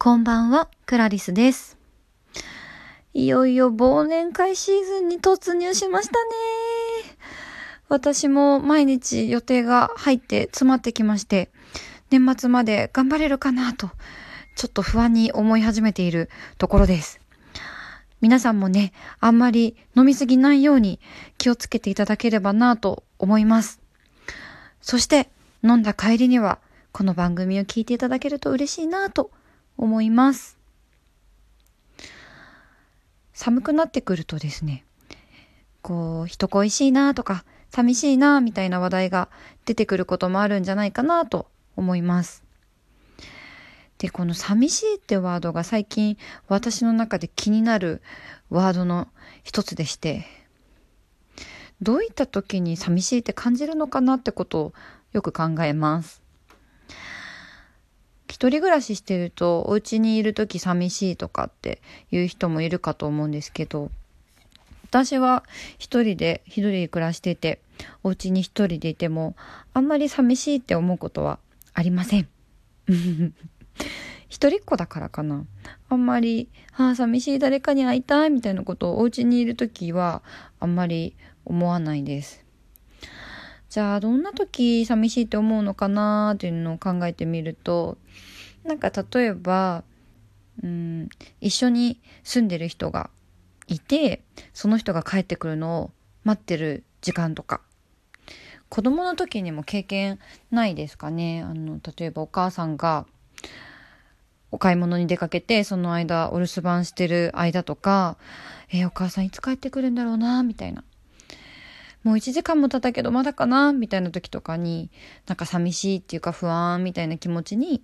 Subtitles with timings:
[0.00, 1.76] こんばんは、クラリスです。
[3.14, 7.18] いよいよ忘年会シーズンに突入しましたね。
[7.88, 11.50] 私も毎日予定が入って詰まってきまして、
[12.10, 13.90] 年末まで頑張れるかなと、
[14.54, 17.20] ちょっと不安に思い始めているところです。
[18.20, 21.00] 皆さんもね、あんまり飲みすぎないように
[21.38, 23.80] 気をつけていただければなと思います。
[24.80, 25.28] そして、
[25.64, 26.60] 飲んだ帰りには、
[26.92, 29.32] この番組を聞いていただけると嬉しいなと
[29.78, 30.58] 思います。
[33.32, 34.84] 寒くなってくるとですね、
[35.80, 39.28] こう、人恋しいなとか、寂しいなみたいな話題が
[39.64, 42.42] 出てくることもあるんじゃないかなと思います。
[43.98, 46.18] で、この寂しいってワードが最近
[46.48, 48.02] 私の中で気になる
[48.50, 49.08] ワードの
[49.44, 50.26] 一つでして、
[51.80, 54.72] どういった時に寂しいって感じるのかなってことを
[55.12, 56.22] よく考えます。
[58.28, 63.90] 一人暮らししてるとお家にいる時寂しいとかっていう人もいるかと思うんですけど
[64.84, 65.44] 私は
[65.78, 67.60] 一人で一人で暮らしてて
[68.02, 69.36] お家に一人でいても
[69.74, 71.38] あんまり寂しいって思うことは
[71.74, 72.28] ありません。
[74.28, 75.44] 一人っ子だからかな。
[75.88, 80.22] あんまりああ寂しい誰かに会いたいみたいなことをお家にいる時は
[80.58, 82.47] あんまり思わないです。
[83.68, 87.98] じゃあどんな時寂しいって思うのかなっていうのを考えてみると
[88.64, 89.84] なんか例えば
[90.62, 91.08] うん
[91.40, 93.10] 一緒に住んでる人が
[93.66, 94.22] いて
[94.54, 95.90] その人が帰ってくるのを
[96.24, 97.60] 待ってる時間とか。
[98.70, 100.18] 子供の時にも経験
[100.50, 101.42] ないですかね。
[101.42, 103.06] あの例えばお母さんが
[104.50, 108.18] お買い物に出かけてその間お留守番してる間とか
[108.70, 110.84] えーお母さんいつ帰ってくるんだろうなみたいな。
[112.04, 114.90] もう1時間も経ったけどまだかなみたいな時とかに
[115.26, 117.82] なんか寂しいっていうか不安みたいな気持ちに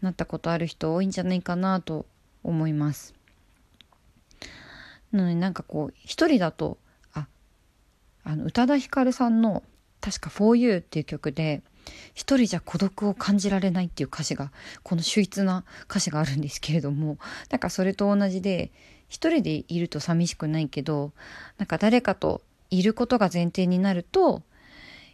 [0.00, 2.06] なったことある人多いんじゃないかなと
[2.42, 3.14] 思います。
[5.12, 6.78] なのでなんかこう一人だと
[7.12, 7.26] あ
[8.24, 9.62] あの宇多田ヒカルさんの
[10.00, 11.62] 確か「For You」っていう曲で
[12.14, 14.52] 一人じゃ孤独を感じられないっていう歌詞が
[14.82, 17.18] この秀逸な歌詞があるんですけれども
[17.50, 18.72] なんかそれと同じで
[19.08, 21.12] 一人でいると寂しくないけど
[21.58, 22.40] なんか誰かと
[22.72, 24.42] いることが前提になると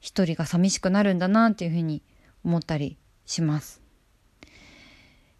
[0.00, 2.02] 一人が寂しくなるんだなっていうふうに
[2.44, 2.96] 思ったり
[3.26, 3.82] します。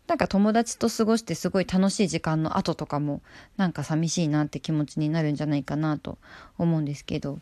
[0.06, 3.22] なんか友達と過ごしてすごい楽しい時間の後とかも
[3.56, 6.18] なんか寂しいなって気持ちになるんじゃないかなと
[6.58, 7.38] 思うんですけど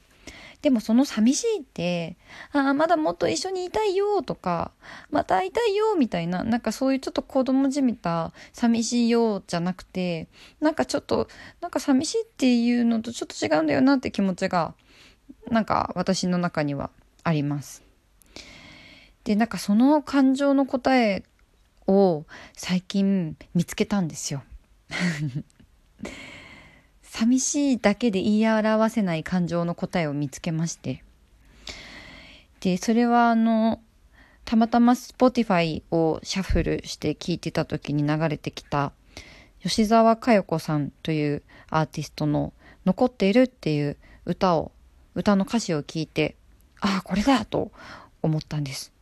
[0.62, 2.16] でもその寂しいって
[2.52, 4.72] 「ああまだもっと一緒にいたいよ」とか
[5.10, 10.28] 「また会いたいよ」みたいななんかそういうちょっと子供じみた寂しいよじゃなくて
[10.60, 11.28] なんかちょっと
[11.60, 14.74] なんか寂しいっていうのとちょっと違うんだよなって気持ちが
[15.50, 16.90] なんか私の中には
[17.24, 17.82] あります。
[19.24, 21.22] でなんかその感情の答え
[21.86, 22.24] を
[22.56, 24.42] 最近見つけたんですよ。
[27.10, 31.02] 寂しいだけで言い表せない感情の答えを見つけまして。
[32.60, 33.80] で、それはあの、
[34.44, 38.92] たまたま Spotify をシャッフルして聴いてた時に流れてきた
[39.60, 42.52] 吉沢佳代子さんというアーティストの
[42.86, 44.70] 残っているっていう歌を、
[45.16, 46.36] 歌の歌詞を聞いて、
[46.80, 47.72] ああ、これだと
[48.22, 48.92] 思ったんです。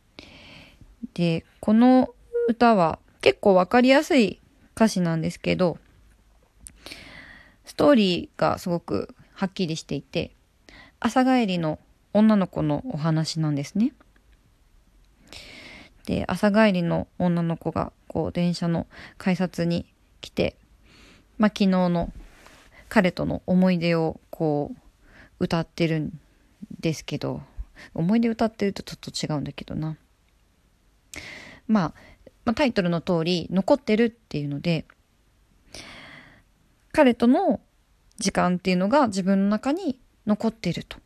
[1.13, 2.09] で、この
[2.47, 4.41] 歌は結構わかりやすい
[4.75, 5.77] 歌詞なんですけど、
[7.79, 10.31] トーリーがすごくはっきりしていて、
[10.99, 11.79] 朝帰りの
[12.11, 13.93] 女の子のお話なんですね。
[16.05, 18.85] で、朝帰りの女の子がこう電車の
[19.17, 19.85] 改札に
[20.19, 20.57] 来て、
[21.37, 22.11] まあ昨日の
[22.89, 24.73] 彼との思い出をこ
[25.39, 26.19] う歌ってるん
[26.81, 27.41] ですけど、
[27.93, 29.95] 思い出歌ってるとちょっと違うんだけどな。
[31.69, 31.93] まあ、
[32.43, 34.83] まあ、タイトルの通り残ってるっていうので
[36.91, 37.61] 彼との
[38.19, 40.97] 時間っていうのが自分の中に残ってると。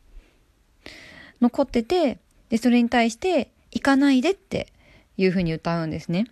[1.41, 2.19] 残ってて
[2.49, 4.71] でそれに対して行かないでって
[5.17, 6.27] いうふうに歌うんですね。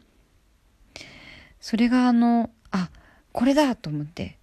[1.60, 2.90] それがあのあ
[3.32, 4.38] これだと思って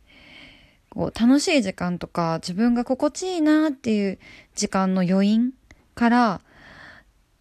[0.91, 4.19] こう楽しい時間とか自分が心地いいなっていう
[4.55, 5.53] 時間の余韻
[5.95, 6.41] から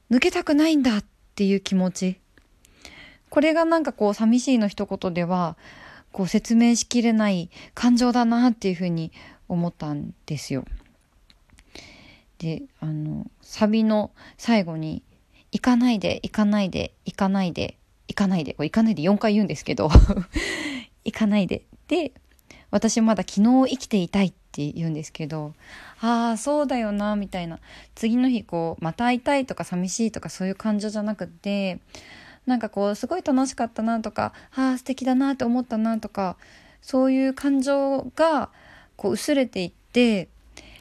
[0.09, 1.05] 抜けたくないんだっ
[1.35, 2.19] ていう気持ち。
[3.29, 5.57] これがなんかこう寂しいの一言では
[6.17, 9.11] こう説明しきれない感情だなっていうふうに
[9.47, 10.65] 思ったんですよ。
[12.39, 15.03] であのサビの最後に
[15.53, 17.77] 「行かないで行かないで行かないで
[18.07, 19.91] 行かないで」これ行かないで4回言うんですけど
[21.05, 22.13] 「行かないで」で
[22.71, 25.53] 私まだ昨日生きていたいって言うんですけど
[26.01, 27.59] ああそうだよなみたいな
[27.93, 31.79] 次の日こうまた会いたいとか寂しいとかそういう感情じゃなくて
[32.47, 36.37] なんかこうすごい楽しかったなとかああ素敵だなって思ったなとか
[36.81, 38.49] そういう感情が
[38.95, 40.29] こう薄れていって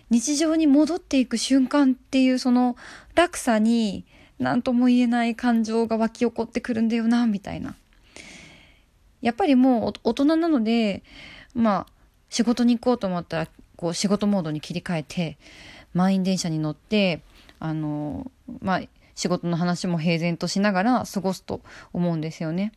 [0.09, 2.77] 日常に戻っていく瞬間っていうその
[3.17, 4.05] 落差に
[4.39, 7.75] 何とも言えない感情が湧き起こってくるんだよなみたいな。
[9.21, 11.03] やっぱりもう大人なので
[11.55, 11.93] まあ
[12.29, 15.39] 仕事に行こうと思ったらこう仕事モードに切り替えて
[15.95, 17.23] 満員電車に乗って
[17.59, 18.31] あの
[18.61, 18.83] まあ
[19.17, 21.61] 仕事の話も平然としながら過ごすと
[21.93, 22.73] 思うんですよね。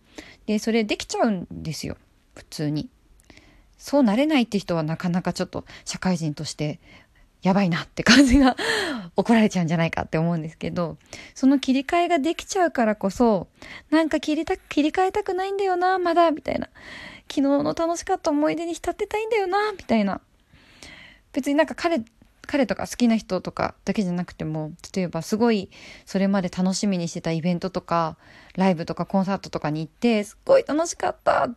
[0.48, 1.98] でそれできちゃうんですよ
[2.34, 2.90] 普通に。
[3.78, 6.80] そうなれないって人はなかなかちょっと社会人として
[7.42, 8.58] やばいなって感じが
[9.16, 10.98] 怒られちゃうんじゃないかって思うんですけど、
[11.34, 13.48] その切り替えができちゃうからこそ、
[13.90, 16.70] なんか切りた、切り替えたくないんだよな、まだ、みたいな。
[17.30, 20.20] 昨日の楽しかった思い出に浸ってたいんだよな、みたいな。
[21.32, 22.00] 別になんか彼、
[22.50, 25.70] 彼とか好きな人とかだけじゃなくても、例えばすごい
[26.08, 28.18] それまで楽しみにしてたイベントとか、
[28.56, 31.48] ライブとかコンサートとかに行って、すっごい楽しかった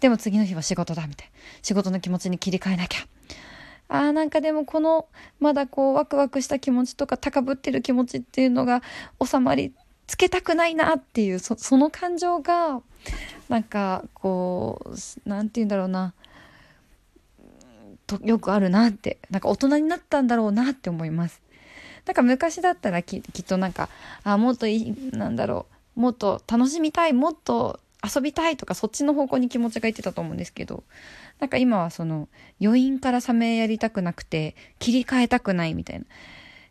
[0.00, 1.32] でも次の日は仕事だみたいな。
[1.62, 3.06] 仕事の気持ちに切り替えなきゃ。
[3.88, 5.06] ああ、なんかでもこの、
[5.38, 8.82] まだこう、ワクワクした気持ちとか、高ぶってる気持ちっていうのが
[9.24, 9.74] 収まり
[10.08, 12.82] つけたくないなっていう、その感情が、
[13.48, 14.84] なんか、こ
[15.24, 16.14] う、なんて言うんだろうな、
[18.06, 21.40] とよくあるなって、なんか大人になったんだろうなって思います。
[22.04, 23.88] なんか昔だったらききっとなんか、
[24.22, 25.66] あもっといい、なんだろ
[25.96, 30.84] う、もっと楽しみたい、もっと遊びたいとかそっちの方向に気持ちがいってたと思うんですけど
[31.40, 32.28] なんか今はその
[32.62, 36.04] 余韻から冷めやりたくなくて切り替えたくないみたいな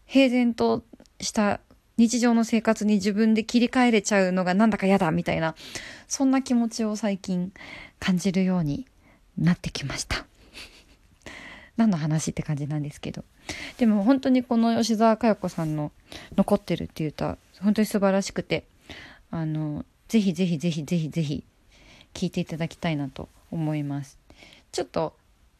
[0.05, 0.83] 平然と
[1.19, 1.59] した
[1.97, 5.55] 日常の生活に自分で切り替えれちゃうのがなんだか嫌だみたいな
[6.07, 7.53] そんな気持ちを最近
[7.99, 8.85] 感じるように
[9.37, 10.25] なってきました
[11.77, 13.23] 何の話って感じなんですけど
[13.77, 15.91] でも本当にこの吉沢佳代子さんの
[16.37, 18.65] 「残ってる」っていう歌本当に素晴らしくて
[19.31, 21.43] あのぜひぜひぜひぜひぜひ
[22.13, 24.17] 聞いていただきたいなと思います。
[24.71, 25.15] ちょっと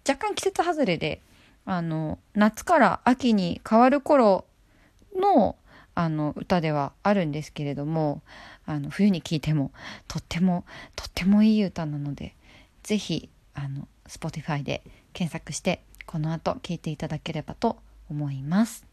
[0.07, 1.21] 若干季節外れで、
[1.65, 4.45] あの、夏から秋に変わる頃
[5.15, 5.55] の、
[5.95, 8.21] あの、歌ではあるんですけれども、
[8.67, 9.71] あの、冬に聴いても、
[10.07, 10.63] とっても、
[10.95, 12.35] とってもいい歌なので、
[12.83, 14.83] ぜひ、あの、Spotify で
[15.13, 15.81] 検索して、
[16.15, 17.75] この後聞いていただければと
[18.09, 18.85] 思います。